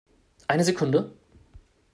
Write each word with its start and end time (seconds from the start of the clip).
Eine 0.47 0.63
Sekunde 0.63 1.11